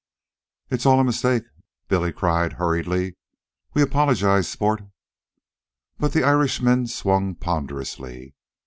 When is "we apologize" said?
3.75-4.49